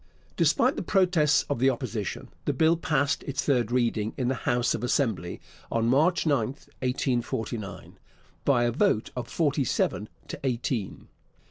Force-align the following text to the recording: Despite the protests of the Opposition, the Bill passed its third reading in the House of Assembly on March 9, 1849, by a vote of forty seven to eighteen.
Despite 0.35 0.77
the 0.77 0.81
protests 0.81 1.45
of 1.47 1.59
the 1.59 1.69
Opposition, 1.69 2.29
the 2.45 2.53
Bill 2.53 2.75
passed 2.75 3.21
its 3.27 3.45
third 3.45 3.71
reading 3.71 4.15
in 4.17 4.29
the 4.29 4.33
House 4.49 4.73
of 4.73 4.83
Assembly 4.83 5.39
on 5.71 5.85
March 5.85 6.25
9, 6.25 6.39
1849, 6.47 7.99
by 8.43 8.63
a 8.63 8.71
vote 8.71 9.11
of 9.15 9.27
forty 9.27 9.63
seven 9.63 10.09
to 10.27 10.39
eighteen. 10.43 11.07